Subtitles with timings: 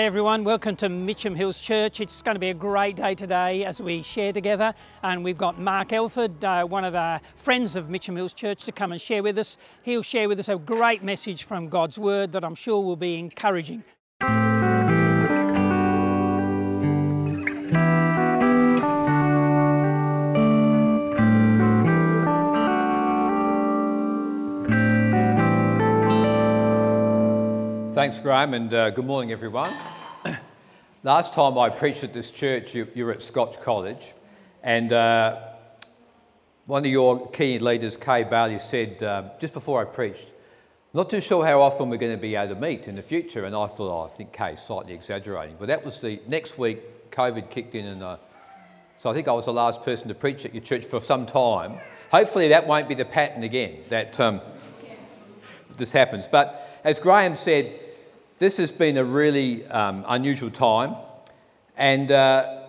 [0.00, 2.00] Hi everyone, welcome to Mitcham Hills Church.
[2.00, 4.72] It's going to be a great day today as we share together
[5.02, 8.72] and we've got Mark Elford, uh, one of our friends of Mitcham Hills Church to
[8.72, 9.58] come and share with us.
[9.82, 13.18] He'll share with us a great message from God's Word that I'm sure will be
[13.18, 13.84] encouraging.
[28.00, 29.76] Thanks, Graham, and uh, good morning, everyone.
[31.02, 34.14] Last time I preached at this church, you, you were at Scotch College,
[34.62, 35.38] and uh,
[36.64, 40.28] one of your key leaders, Kay Bailey, said uh, just before I preached,
[40.94, 43.44] not too sure how often we're going to be able to meet in the future.
[43.44, 45.56] And I thought, oh, I think Kay's slightly exaggerating.
[45.58, 48.16] But that was the next week, COVID kicked in, and uh,
[48.96, 51.26] so I think I was the last person to preach at your church for some
[51.26, 51.78] time.
[52.10, 54.40] Hopefully, that won't be the pattern again, that um,
[55.76, 56.26] this happens.
[56.26, 57.78] But as Graham said,
[58.40, 60.96] this has been a really um, unusual time,
[61.76, 62.62] and uh,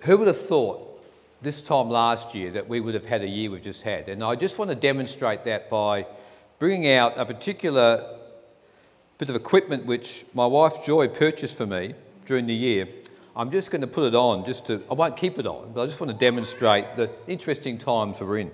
[0.00, 0.84] who would have thought
[1.42, 4.08] this time last year that we would have had a year we've just had?
[4.08, 6.06] And I just want to demonstrate that by
[6.58, 8.18] bringing out a particular
[9.18, 11.94] bit of equipment which my wife Joy purchased for me
[12.26, 12.88] during the year.
[13.36, 15.82] I'm just going to put it on, just to, I won't keep it on, but
[15.82, 18.50] I just want to demonstrate the interesting times we're in.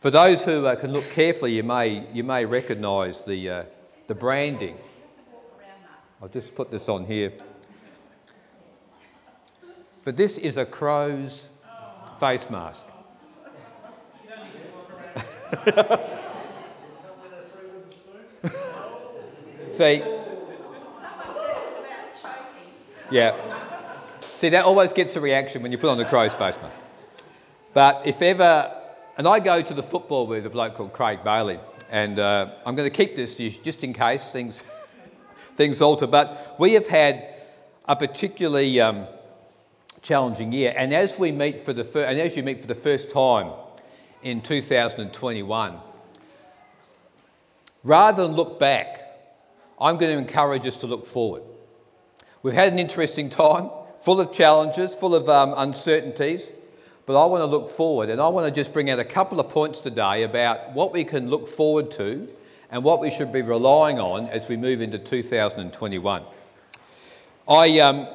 [0.00, 3.62] For those who uh, can look carefully, you may, you may recognise the, uh,
[4.08, 4.76] the branding.
[6.20, 7.32] I'll just put this on here.
[10.02, 11.48] But this is a crow's
[12.18, 12.86] face mask.
[19.70, 20.02] See,
[23.10, 23.36] yeah.
[24.38, 26.74] See, that always gets a reaction when you put on the crow's face mask.
[27.74, 28.74] But if ever,
[29.16, 31.60] and I go to the football with a bloke called Craig Bailey,
[31.90, 34.62] and uh, I'm going to keep this just in case things,
[35.56, 36.06] things alter.
[36.06, 37.34] But we have had
[37.86, 39.06] a particularly um,
[40.02, 42.74] challenging year, and as we meet for the fir- and as you meet for the
[42.74, 43.52] first time
[44.22, 45.78] in 2021,
[47.84, 49.02] rather than look back,
[49.80, 51.42] I'm going to encourage us to look forward.
[52.42, 56.52] We've had an interesting time, full of challenges, full of um, uncertainties.
[57.08, 59.40] But I want to look forward and I want to just bring out a couple
[59.40, 62.28] of points today about what we can look forward to
[62.70, 66.22] and what we should be relying on as we move into 2021.
[67.48, 68.06] I, um,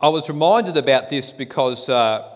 [0.00, 2.30] I was reminded about this because uh,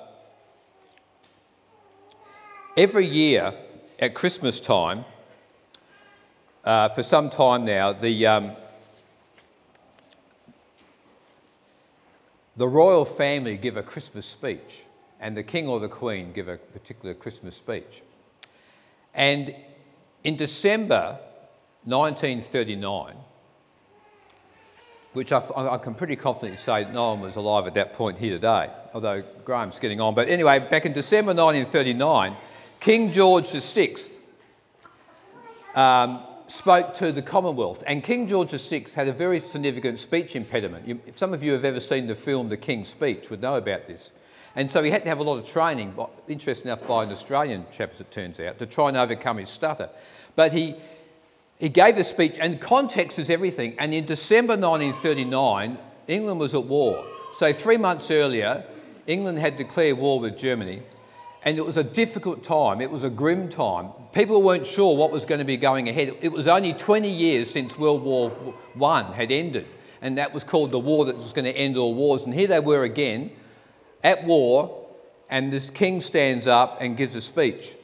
[2.76, 3.54] every year
[3.98, 5.06] at Christmas time,
[6.66, 8.52] uh, for some time now, the, um,
[12.56, 14.82] the royal family give a Christmas speech,
[15.20, 18.02] and the king or the queen give a particular Christmas speech.
[19.14, 19.54] And
[20.24, 21.18] in December
[21.84, 23.16] 1939,
[25.12, 28.32] which I, I, can pretty confidently say no one was alive at that point here
[28.32, 30.14] today, although Graham's getting on.
[30.14, 32.34] But anyway, back in December 1939,
[32.80, 33.96] King George VI
[35.74, 40.86] um, spoke to the Commonwealth, and King George VI had a very significant speech impediment.
[40.86, 43.56] You, if some of you have ever seen the film The King's Speech, would know
[43.56, 44.12] about this.
[44.54, 45.94] And so he had to have a lot of training,
[46.28, 49.48] interesting enough by an Australian chap, as it turns out, to try and overcome his
[49.48, 49.88] stutter.
[50.36, 50.76] But he,
[51.58, 53.74] he gave the speech, and context is everything.
[53.78, 57.06] And in December 1939, England was at war.
[57.34, 58.62] So three months earlier,
[59.06, 60.82] England had declared war with Germany.
[61.44, 62.80] And it was a difficult time.
[62.80, 63.91] It was a grim time.
[64.12, 66.16] People weren't sure what was going to be going ahead.
[66.20, 69.66] It was only 20 years since World War I had ended.
[70.00, 72.25] And that was called the war that was going to end all wars.
[72.25, 73.32] And here they were again
[74.04, 74.86] at war.
[75.31, 77.75] And this king stands up and gives a speech.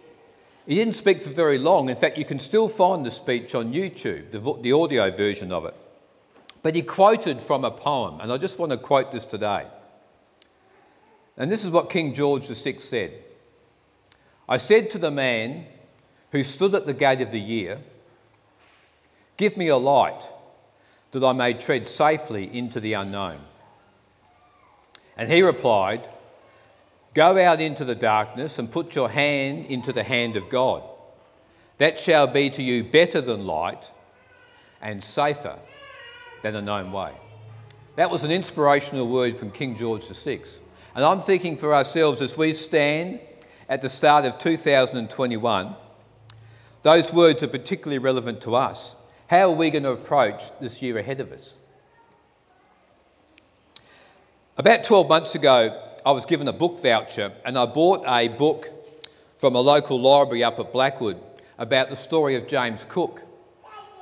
[0.66, 1.88] He didn't speak for very long.
[1.88, 5.64] In fact, you can still find the speech on YouTube, the, the audio version of
[5.64, 5.74] it.
[6.62, 8.20] But he quoted from a poem.
[8.20, 9.66] And I just want to quote this today.
[11.36, 13.24] And this is what King George VI said.
[14.48, 15.66] I said to the man
[16.32, 17.78] who stood at the gate of the year,
[19.36, 20.28] Give me a light
[21.12, 23.40] that I may tread safely into the unknown.
[25.16, 26.08] And he replied,
[27.14, 30.82] Go out into the darkness and put your hand into the hand of God.
[31.78, 33.90] That shall be to you better than light
[34.80, 35.58] and safer
[36.42, 37.12] than a known way.
[37.96, 40.42] That was an inspirational word from King George VI.
[40.94, 43.20] And I'm thinking for ourselves as we stand
[43.68, 45.74] at the start of 2021,
[46.82, 48.96] those words are particularly relevant to us.
[49.26, 51.54] How are we going to approach this year ahead of us?
[54.56, 58.70] About 12 months ago, I was given a book voucher and I bought a book
[59.36, 61.20] from a local library up at Blackwood
[61.58, 63.22] about the story of James Cook.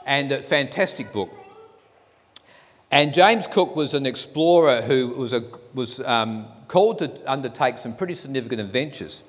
[0.07, 1.31] And a fantastic book.
[2.93, 5.43] And James Cook was an explorer who was, a,
[5.75, 9.25] was um, called to undertake some pretty significant adventures.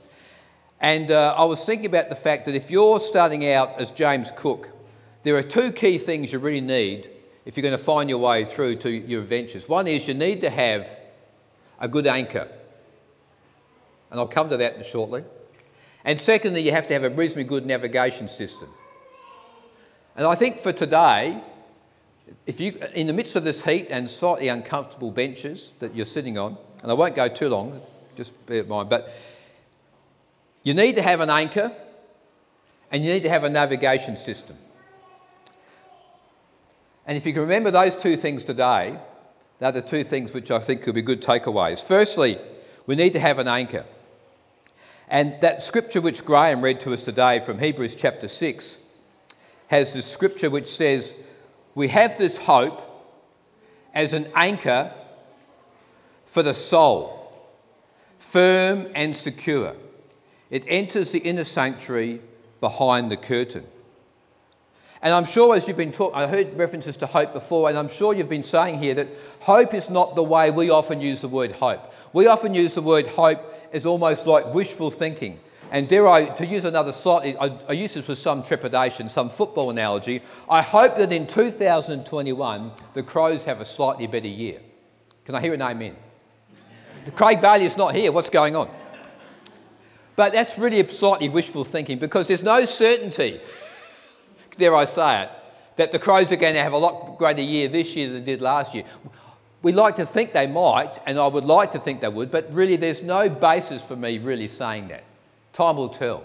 [0.79, 4.31] And uh, I was thinking about the fact that if you're starting out as James
[4.35, 4.69] Cook,
[5.23, 7.09] there are two key things you really need
[7.45, 9.67] if you're going to find your way through to your adventures.
[9.67, 10.97] One is you need to have
[11.79, 12.47] a good anchor.
[14.11, 15.23] And I'll come to that shortly.
[16.05, 18.69] And secondly, you have to have a reasonably good navigation system.
[20.15, 21.41] And I think for today,
[22.45, 26.37] if you, in the midst of this heat and slightly uncomfortable benches that you're sitting
[26.37, 27.81] on, and I won't go too long,
[28.15, 29.13] just bear in mind, but
[30.67, 31.71] you need to have an anchor
[32.91, 34.57] and you need to have a navigation system.
[37.05, 38.99] And if you can remember those two things today,
[39.59, 41.81] they're the two things which I think could be good takeaways.
[41.81, 42.37] Firstly,
[42.85, 43.85] we need to have an anchor.
[45.07, 48.77] And that scripture which Graham read to us today from Hebrews chapter 6
[49.67, 51.15] has the scripture which says,
[51.75, 52.81] We have this hope
[53.93, 54.93] as an anchor
[56.25, 57.31] for the soul,
[58.19, 59.73] firm and secure.
[60.49, 62.21] It enters the inner sanctuary
[62.59, 63.65] behind the curtain.
[65.01, 67.89] And I'm sure as you've been talking, I heard references to hope before, and I'm
[67.89, 69.07] sure you've been saying here that
[69.41, 71.93] hope is not the way we often use the word hope.
[72.13, 73.39] We often use the word hope
[73.73, 75.39] as almost like wishful thinking.
[75.69, 79.29] And dare I, to use another slightly, I, I use this with some trepidation, some
[79.29, 80.23] football analogy.
[80.49, 84.61] I hope that in 2021 the Crows have a slightly better year.
[85.25, 85.95] Can I hear an amen?
[87.15, 88.11] Craig Bailey is not here.
[88.11, 88.69] What's going on?
[90.17, 93.39] But that's really slightly wishful thinking because there's no certainty
[94.57, 95.29] dare I say it,
[95.77, 98.31] that the Crows are going to have a lot greater year this year than they
[98.31, 98.83] did last year.
[99.61, 102.51] We like to think they might, and I would like to think they would, but
[102.53, 105.03] really there's no basis for me really saying that.
[105.53, 106.23] Time will tell.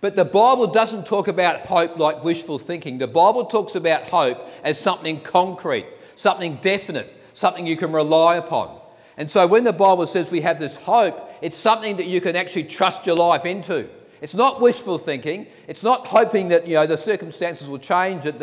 [0.00, 2.98] But the Bible doesn't talk about hope like wishful thinking.
[2.98, 8.78] The Bible talks about hope as something concrete, something definite, something you can rely upon.
[9.16, 12.36] And so when the Bible says we have this hope, it's something that you can
[12.36, 13.88] actually trust your life into.
[14.20, 15.46] It's not wishful thinking.
[15.68, 18.38] It's not hoping that you know the circumstances will change, that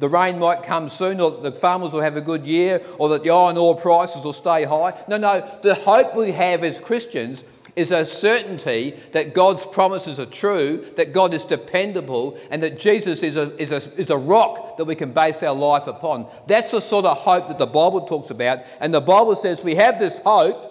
[0.00, 3.10] the, rain might come soon, or that the farmers will have a good year, or
[3.10, 4.98] that the iron ore prices will stay high.
[5.06, 5.58] No, no.
[5.62, 7.44] The hope we have as Christians
[7.76, 13.22] is a certainty that God's promises are true, that God is dependable, and that Jesus
[13.22, 16.26] is a, is, a, is a rock that we can base our life upon.
[16.48, 18.60] That's the sort of hope that the Bible talks about.
[18.80, 20.67] And the Bible says we have this hope,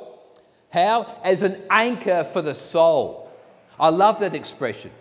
[0.70, 1.20] how?
[1.24, 3.32] As an anchor for the soul.
[3.80, 4.92] I love that expression.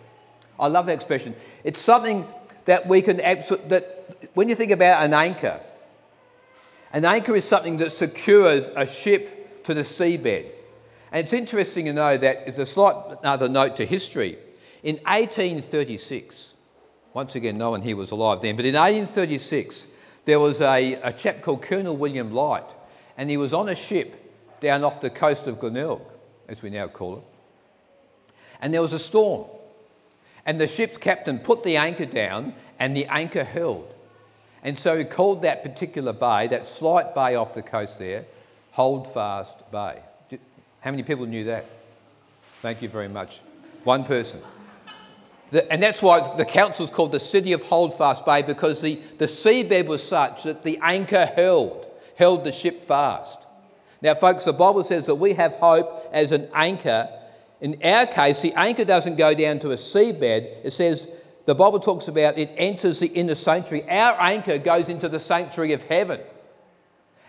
[0.59, 1.35] I love that expression.
[1.63, 2.27] It's something
[2.65, 5.59] that we can, that when you think about an anchor,
[6.93, 10.51] an anchor is something that secures a ship to the seabed.
[11.11, 14.37] And it's interesting to know that there's a slight another note to history.
[14.83, 16.53] In 1836,
[17.13, 19.87] once again, no one here was alive then, but in 1836,
[20.25, 22.65] there was a, a chap called Colonel William Light,
[23.17, 24.26] and he was on a ship
[24.61, 26.01] down off the coast of Glenelg,
[26.47, 27.23] as we now call it
[28.61, 29.45] and there was a storm.
[30.45, 33.93] And the ship's captain put the anchor down, and the anchor held.
[34.63, 38.25] And so he called that particular bay, that slight bay off the coast there,
[38.71, 40.01] Holdfast Bay.
[40.81, 41.65] How many people knew that?
[42.61, 43.41] Thank you very much.
[43.83, 44.41] One person.
[45.49, 49.25] The, and that's why the council's called the City of Holdfast Bay because the, the
[49.25, 53.46] seabed was such that the anchor held, held the ship fast.
[54.01, 57.09] Now, folks, the Bible says that we have hope as an anchor
[57.59, 60.63] in our case, the anchor doesn't go down to a seabed.
[60.63, 61.07] It says,
[61.45, 63.89] the Bible talks about it enters the inner sanctuary.
[63.89, 66.19] Our anchor goes into the sanctuary of heaven.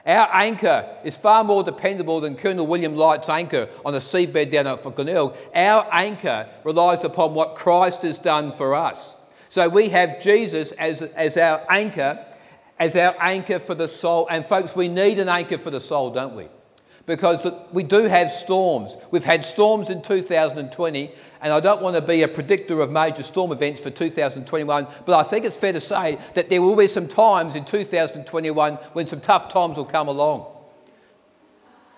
[0.05, 4.67] Our anchor is far more dependable than Colonel William Light's anchor on a seabed down
[4.67, 5.35] at Glenelg.
[5.55, 9.15] Our anchor relies upon what Christ has done for us.
[9.51, 12.25] So we have Jesus as, as our anchor,
[12.79, 14.29] as our anchor for the soul.
[14.31, 16.49] And folks, we need an anchor for the soul, don't we?
[17.09, 17.41] Because
[17.73, 18.95] we do have storms.
[19.11, 21.11] We've had storms in 2020,
[21.41, 25.19] and I don't want to be a predictor of major storm events for 2021, but
[25.19, 29.07] I think it's fair to say that there will be some times in 2021 when
[29.07, 30.55] some tough times will come along.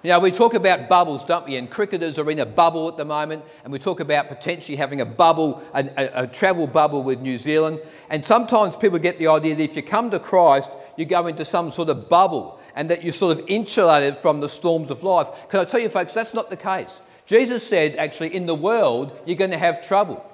[0.05, 1.57] You know, we talk about bubbles, don't we?
[1.57, 5.01] And cricketers are in a bubble at the moment, and we talk about potentially having
[5.01, 7.81] a bubble, a, a, a travel bubble with New Zealand.
[8.11, 11.45] And sometimes people get the idea that if you come to Christ, you go into
[11.45, 15.29] some sort of bubble and that you're sort of insulated from the storms of life.
[15.49, 16.93] Can I tell you, folks, that's not the case.
[17.27, 20.25] Jesus said, actually, in the world, you're going to have trouble.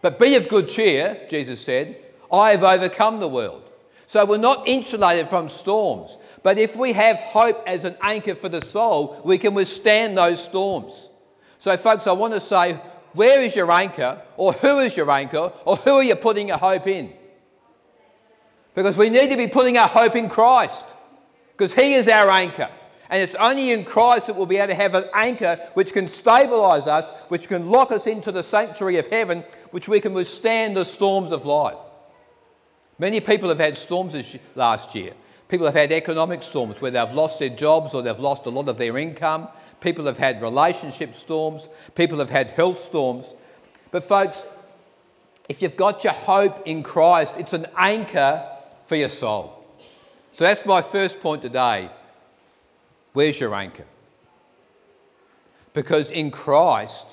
[0.00, 1.96] But be of good cheer, Jesus said,
[2.32, 3.62] I have overcome the world.
[4.06, 6.16] So we're not insulated from storms.
[6.42, 10.42] But if we have hope as an anchor for the soul, we can withstand those
[10.42, 11.08] storms.
[11.58, 12.80] So, folks, I want to say,
[13.12, 14.20] where is your anchor?
[14.36, 15.52] Or who is your anchor?
[15.64, 17.12] Or who are you putting your hope in?
[18.74, 20.84] Because we need to be putting our hope in Christ.
[21.62, 22.68] Because He is our anchor.
[23.08, 26.08] And it's only in Christ that we'll be able to have an anchor which can
[26.08, 30.76] stabilize us, which can lock us into the sanctuary of heaven, which we can withstand
[30.76, 31.78] the storms of life.
[32.98, 35.12] Many people have had storms this last year.
[35.46, 38.68] People have had economic storms where they've lost their jobs or they've lost a lot
[38.68, 39.46] of their income.
[39.80, 41.68] People have had relationship storms.
[41.94, 43.34] People have had health storms.
[43.92, 44.42] But, folks,
[45.48, 48.44] if you've got your hope in Christ, it's an anchor
[48.88, 49.61] for your soul.
[50.34, 51.90] So that's my first point today.
[53.12, 53.84] Where's your anchor?
[55.74, 57.06] Because in Christ,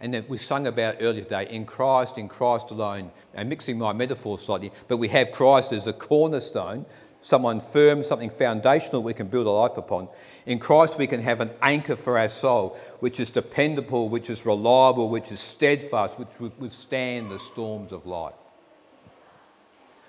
[0.00, 4.38] and we sung about earlier today, in Christ, in Christ alone, and mixing my metaphor
[4.38, 6.86] slightly, but we have Christ as a cornerstone,
[7.22, 10.08] someone firm, something foundational we can build a life upon.
[10.46, 14.46] In Christ, we can have an anchor for our soul, which is dependable, which is
[14.46, 18.34] reliable, which is steadfast, which will withstand the storms of life.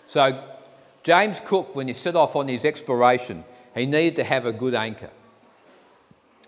[0.07, 0.43] So,
[1.03, 3.43] James Cook, when he set off on his exploration,
[3.73, 5.09] he needed to have a good anchor.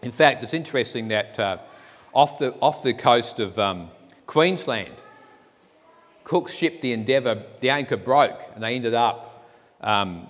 [0.02, 1.58] In fact, it's interesting that uh,
[2.14, 3.90] off, the, off the coast of um,
[4.28, 4.94] Queensland,
[6.24, 9.48] Cook's ship, the Endeavour, the anchor broke and they ended up
[9.82, 10.28] um,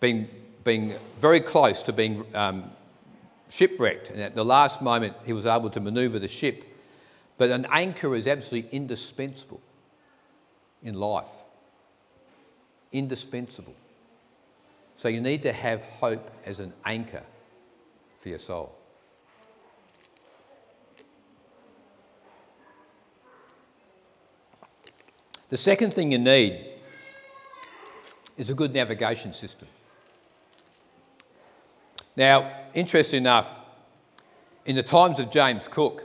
[0.00, 0.28] being,
[0.64, 2.70] being very close to being um,
[3.48, 4.10] shipwrecked.
[4.10, 6.64] And at the last moment, he was able to manoeuvre the ship.
[7.38, 9.60] But an anchor is absolutely indispensable
[10.82, 11.28] in life.
[12.92, 13.74] Indispensable.
[14.96, 17.22] So you need to have hope as an anchor
[18.20, 18.74] for your soul.
[25.48, 26.64] The second thing you need
[28.36, 29.68] is a good navigation system.
[32.16, 33.60] Now, interesting enough,
[34.64, 36.04] in the times of James Cook,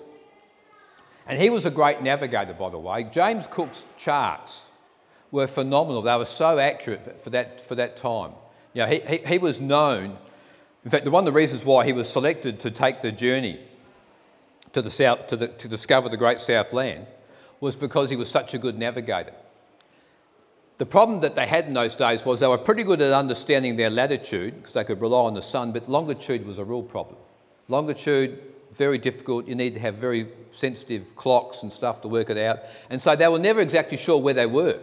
[1.27, 4.61] and he was a great navigator, by the way, James Cook's charts
[5.35, 6.01] were phenomenal.
[6.01, 8.31] They were so accurate for that, for that time.
[8.73, 10.17] You know, he, he, he was known,
[10.83, 13.59] in fact, one of the reasons why he was selected to take the journey
[14.73, 17.05] to, the south, to, the, to discover the Great Southland
[17.59, 19.33] was because he was such a good navigator.
[20.77, 23.77] The problem that they had in those days was they were pretty good at understanding
[23.77, 27.15] their latitude because they could rely on the sun, but longitude was a real problem.
[27.69, 28.41] Longitude,
[28.73, 29.47] very difficult.
[29.47, 32.59] You need to have very sensitive clocks and stuff to work it out.
[32.89, 34.79] And so they were never exactly sure where they were.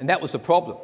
[0.00, 0.78] And that was the problem.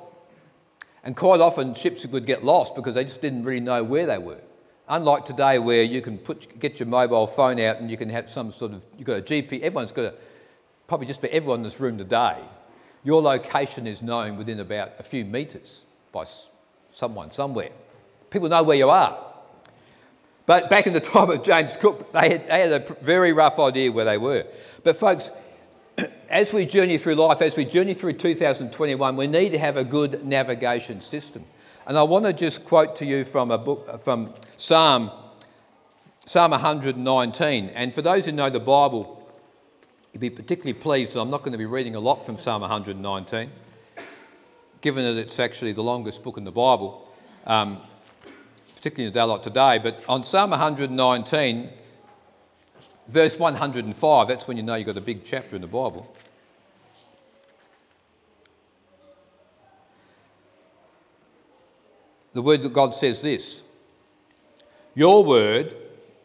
[1.02, 4.18] And quite often ships would get lost because they just didn't really know where they
[4.18, 4.40] were.
[4.88, 8.30] Unlike today where you can put, get your mobile phone out and you can have
[8.30, 10.14] some sort of, you've got a GP, everyone's got a,
[10.87, 12.38] probably just about everyone in this room today
[13.06, 16.26] your location is known within about a few metres by
[16.92, 17.70] someone somewhere.
[18.30, 19.16] People know where you are.
[20.44, 23.61] But back in the time of James Cook, they had, they had a very rough
[23.61, 24.44] idea where they were.
[24.82, 25.30] But, folks,
[26.28, 29.85] as we journey through life, as we journey through 2021, we need to have a
[29.85, 31.45] good navigation system.
[31.87, 35.11] And I want to just quote to you from a book from Psalm,
[36.25, 37.68] Psalm 119.
[37.71, 39.16] And for those who know the Bible,
[40.16, 42.62] You'll be particularly pleased that I'm not going to be reading a lot from Psalm
[42.62, 43.50] 119,
[44.80, 47.06] given that it's actually the longest book in the Bible,
[47.47, 47.83] um,
[48.75, 49.78] particularly in a day like today.
[49.78, 51.68] But on Psalm 119,
[53.08, 56.14] verse 105, that's when you know you've got a big chapter in the Bible.
[62.32, 63.62] The word that God says this
[64.94, 65.75] Your word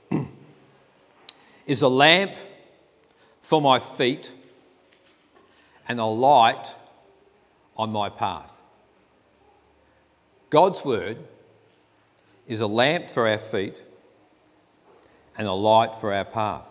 [1.66, 2.34] is a lamp
[3.42, 4.34] for my feet
[5.88, 6.76] and a light
[7.78, 8.52] on my path.
[10.50, 11.18] God's word
[12.46, 13.82] is a lamp for our feet
[15.38, 16.66] and a light for our path.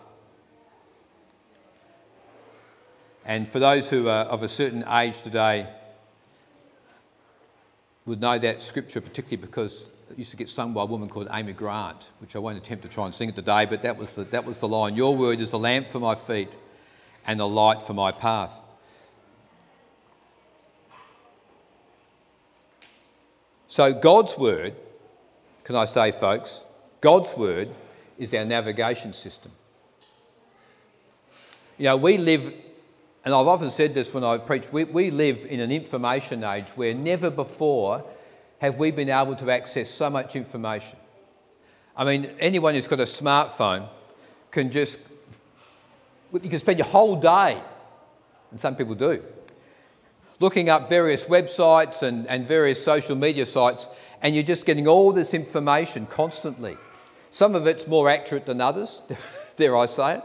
[3.25, 5.67] And for those who are of a certain age today,
[8.05, 11.27] would know that scripture particularly because it used to get sung by a woman called
[11.31, 14.15] Amy Grant, which I won't attempt to try and sing it today, but that was
[14.15, 16.49] the, that was the line Your word is a lamp for my feet
[17.25, 18.59] and a light for my path.
[23.67, 24.75] So, God's Word,
[25.63, 26.59] can I say, folks,
[26.99, 27.69] God's Word
[28.17, 29.53] is our navigation system.
[31.77, 32.53] You know, we live,
[33.23, 36.67] and I've often said this when I preach, we, we live in an information age
[36.75, 38.03] where never before
[38.59, 40.97] have we been able to access so much information.
[41.95, 43.87] I mean, anyone who's got a smartphone
[44.49, 44.97] can just
[46.33, 47.61] you can spend your whole day,
[48.51, 49.21] and some people do,
[50.39, 53.89] looking up various websites and, and various social media sites,
[54.21, 56.77] and you're just getting all this information constantly.
[57.31, 59.01] Some of it's more accurate than others,
[59.57, 60.23] dare I say it.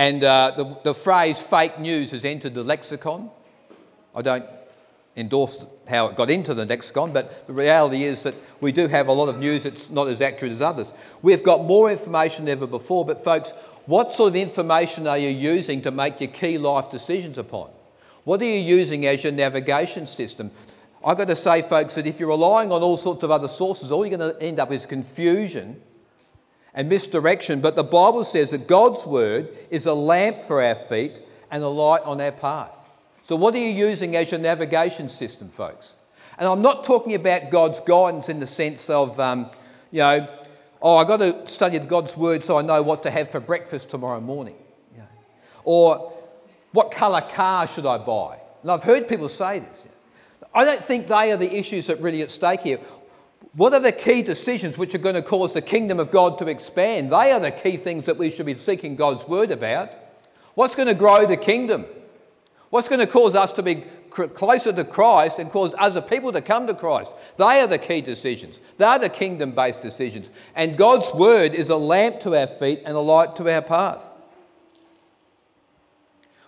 [0.00, 3.28] And uh, the, the phrase fake news has entered the lexicon.
[4.14, 4.46] I don't
[5.14, 9.08] endorse how it got into the lexicon, but the reality is that we do have
[9.08, 10.90] a lot of news that's not as accurate as others.
[11.20, 13.52] We've got more information than ever before, but folks,
[13.84, 17.68] what sort of information are you using to make your key life decisions upon?
[18.24, 20.50] What are you using as your navigation system?
[21.04, 23.92] I've got to say, folks, that if you're relying on all sorts of other sources,
[23.92, 25.82] all you're going to end up is confusion
[26.74, 27.60] and misdirection.
[27.60, 31.68] But the Bible says that God's word is a lamp for our feet and a
[31.68, 32.72] light on our path.
[33.26, 35.92] So, what are you using as your navigation system, folks?
[36.38, 39.50] And I'm not talking about God's guidance in the sense of, um,
[39.90, 40.26] you know,
[40.80, 43.90] oh, I've got to study God's word so I know what to have for breakfast
[43.90, 44.56] tomorrow morning.
[44.92, 45.08] You know.
[45.64, 46.12] Or
[46.72, 48.38] what colour car should I buy?
[48.62, 49.76] And I've heard people say this.
[50.54, 52.80] I don't think they are the issues that really at stake here.
[53.54, 56.46] What are the key decisions which are going to cause the kingdom of God to
[56.46, 57.12] expand?
[57.12, 59.90] They are the key things that we should be seeking God's word about.
[60.54, 61.84] What's going to grow the kingdom?
[62.70, 66.40] What's going to cause us to be closer to Christ and cause other people to
[66.40, 67.10] come to Christ?
[67.38, 68.60] They are the key decisions.
[68.78, 70.30] They are the kingdom based decisions.
[70.54, 74.04] And God's word is a lamp to our feet and a light to our path.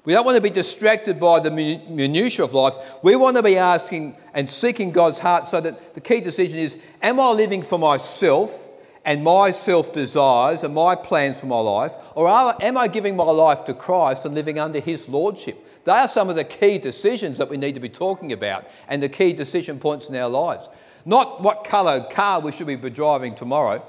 [0.04, 2.75] We don't want to be distracted by the minutiae of life.
[3.02, 6.76] We want to be asking and seeking God's heart so that the key decision is
[7.02, 8.66] Am I living for myself
[9.04, 11.92] and my self desires and my plans for my life?
[12.16, 15.64] Or am I giving my life to Christ and living under His Lordship?
[15.85, 19.02] They are some of the key decisions that we need to be talking about and
[19.02, 20.68] the key decision points in our lives.
[21.04, 23.85] Not what colour car we should be driving tomorrow,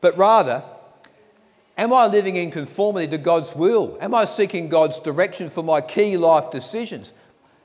[0.00, 0.62] but rather
[1.80, 3.96] Am I living in conformity to God's will?
[4.02, 7.14] Am I seeking God's direction for my key life decisions?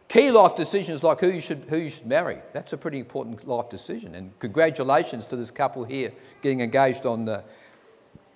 [0.08, 2.40] Key life decisions like who you should, who you should marry.
[2.54, 4.16] That's a pretty important life decision.
[4.16, 7.42] And congratulations to this couple here getting engaged on uh,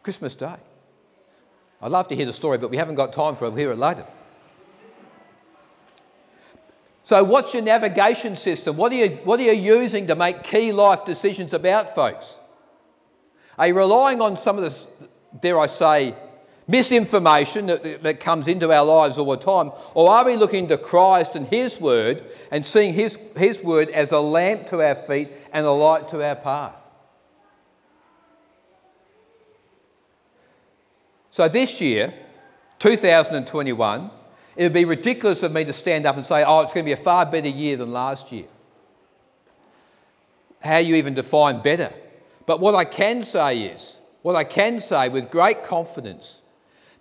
[0.04, 0.58] Christmas Day.
[1.82, 3.52] I'd love to hear the story, but we haven't got time for it.
[3.52, 4.04] We'll hear it later.
[7.06, 8.76] So, what's your navigation system?
[8.76, 12.36] What are you, what are you using to make key life decisions about, folks?
[13.58, 15.08] Are you relying on some of the,
[15.42, 16.16] dare I say,
[16.68, 19.72] misinformation that, that comes into our lives all the time?
[19.96, 24.12] Or are we looking to Christ and His Word and seeing His, His Word as
[24.12, 26.76] a lamp to our feet and a light to our path?
[31.32, 32.14] So this year,
[32.80, 34.12] 2021,
[34.56, 36.90] it would be ridiculous of me to stand up and say, oh, it's going to
[36.90, 38.48] be a far better year than last year.
[40.62, 41.94] How you even define better?
[42.46, 46.42] But what I can say is, what I can say with great confidence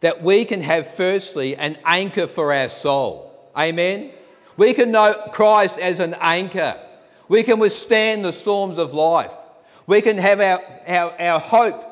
[0.01, 3.51] that we can have, firstly, an anchor for our soul.
[3.57, 4.13] Amen?
[4.57, 6.81] We can know Christ as an anchor.
[7.29, 9.33] We can withstand the storms of life.
[9.87, 11.89] We can have our, our, our hope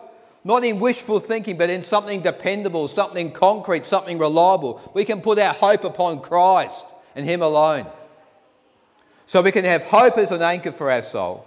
[0.47, 4.81] not in wishful thinking, but in something dependable, something concrete, something reliable.
[4.95, 6.85] We can put our hope upon Christ
[7.17, 7.87] and Him alone.
[9.27, 11.45] So we can have hope as an anchor for our soul.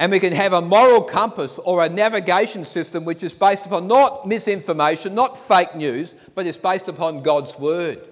[0.00, 3.86] And we can have a moral compass or a navigation system which is based upon
[3.86, 8.08] not misinformation, not fake news, but it's based upon God's word.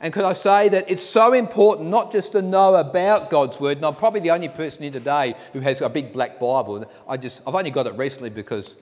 [0.00, 3.76] And could I say that it's so important not just to know about God's word,
[3.76, 6.90] and I'm probably the only person here today who has a big black Bible.
[7.08, 8.76] I just, I've only got it recently because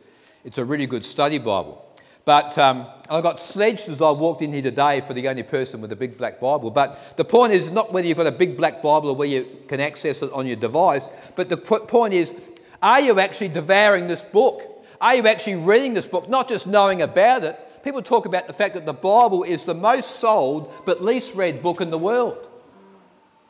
[0.45, 1.86] it's a really good study Bible.
[2.27, 5.81] But um, I got sledged as I walked in here today for the only person
[5.81, 6.73] with a big black Bible.
[6.73, 9.47] But the point is not whether you've got a big black Bible or where you
[9.69, 12.35] can access it on your device, but the point is,
[12.83, 14.61] are you actually devouring this book?
[15.01, 17.61] Are you actually reading this book, not just knowing about it?
[17.85, 21.63] People talk about the fact that the Bible is the most sold but least read
[21.63, 22.45] book in the world.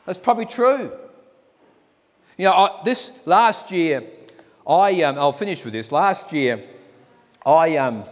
[0.05, 0.91] That's probably true.
[2.37, 4.03] You know, I, this last year,
[4.67, 5.91] I, um, I'll finish with this.
[5.91, 6.63] Last year,
[7.43, 8.03] I, um,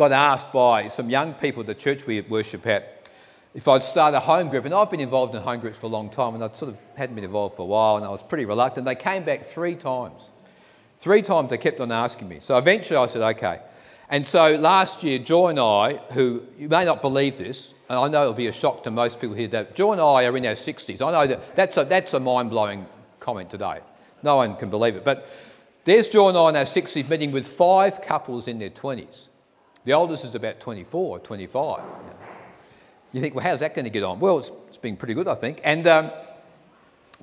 [0.00, 3.06] got asked by some young people at the church we worship at
[3.52, 4.64] if I'd start a home group.
[4.64, 6.78] And I've been involved in home groups for a long time, and I sort of
[6.94, 8.86] hadn't been involved for a while, and I was pretty reluctant.
[8.86, 10.22] They came back three times.
[11.00, 12.38] Three times they kept on asking me.
[12.40, 13.60] So eventually I said, okay.
[14.08, 18.08] And so last year, Joy and I, who you may not believe this, and I
[18.08, 20.46] know it'll be a shock to most people here, that Joy and I are in
[20.46, 21.06] our 60s.
[21.06, 22.86] I know that that's a, that's a mind blowing
[23.18, 23.80] comment today.
[24.22, 25.04] No one can believe it.
[25.04, 25.28] But
[25.84, 29.26] there's Joy and I in our 60s meeting with five couples in their 20s.
[29.90, 31.82] The oldest is about 24 or 25.
[33.10, 34.20] You think, well, how's that going to get on?
[34.20, 35.60] Well, it's, it's been pretty good, I think.
[35.64, 36.12] And, um,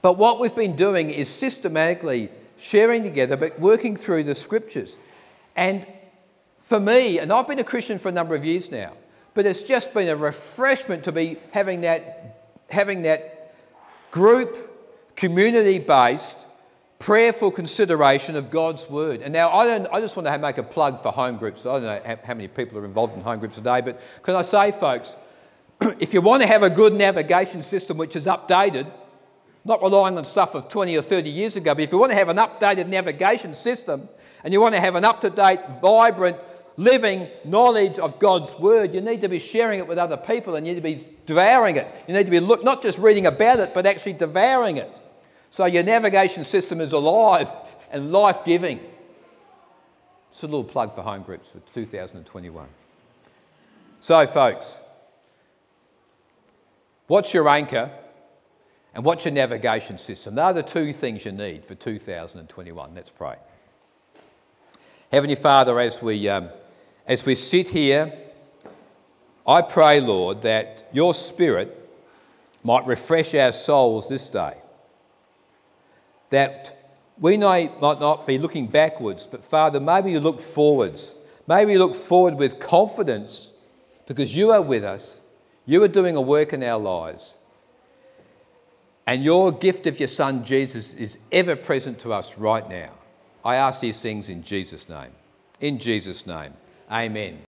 [0.02, 4.98] but what we've been doing is systematically sharing together, but working through the scriptures.
[5.56, 5.88] And
[6.60, 8.92] for me, and I've been a Christian for a number of years now,
[9.34, 13.56] but it's just been a refreshment to be having that, having that
[14.12, 16.38] group, community based,
[17.00, 19.22] prayerful consideration of God's word.
[19.22, 21.62] And now I, don't, I just want to make a plug for home groups.
[21.62, 24.42] I don't know how many people are involved in home groups today, but can I
[24.42, 25.16] say, folks,
[26.00, 28.92] if you want to have a good navigation system which is updated,
[29.64, 32.18] not relying on stuff of 20 or 30 years ago, but if you want to
[32.18, 34.10] have an updated navigation system
[34.44, 36.38] and you want to have an up to date, vibrant,
[36.78, 40.66] living knowledge of God's Word, you need to be sharing it with other people and
[40.66, 41.88] you need to be devouring it.
[42.08, 45.02] You need to be look, not just reading about it, but actually devouring it.
[45.58, 47.48] So your navigation system is alive
[47.90, 48.80] and life giving.
[50.32, 52.68] It's a little plug for home groups for 2021.
[54.00, 54.80] So, folks,
[57.08, 57.90] what's your anchor
[58.94, 60.36] and what's your navigation system?
[60.36, 62.94] They're the two things you need for 2021.
[62.94, 63.38] Let's pray.
[65.12, 66.50] Heavenly Father, as we, um,
[67.08, 68.14] as we sit here,
[69.48, 71.90] I pray, Lord, that your Spirit
[72.64, 74.58] might refresh our souls this day.
[76.30, 81.16] That we might not be looking backwards, but Father, maybe you look forwards.
[81.48, 83.52] Maybe you look forward with confidence
[84.06, 85.18] because you are with us.
[85.66, 87.36] You are doing a work in our lives.
[89.06, 92.92] And your gift of your Son, Jesus, is ever present to us right now.
[93.44, 95.12] I ask these things in Jesus' name.
[95.62, 96.54] In Jesus' name.
[96.92, 97.47] Amen.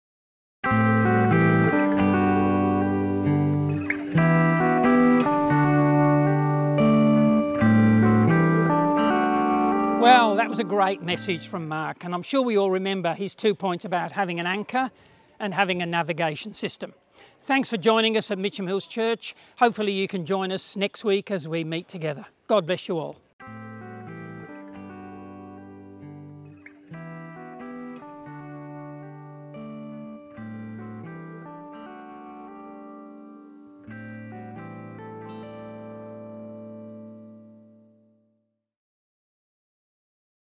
[10.39, 13.53] That was a great message from Mark, and I'm sure we all remember his two
[13.53, 14.89] points about having an anchor
[15.37, 16.93] and having a navigation system.
[17.41, 19.35] Thanks for joining us at Mitcham Hills Church.
[19.57, 22.25] Hopefully, you can join us next week as we meet together.
[22.47, 23.17] God bless you all.